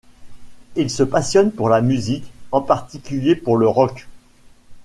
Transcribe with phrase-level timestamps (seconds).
[0.75, 4.07] Ils se passionnent pour la musique, en particulier pour le rock.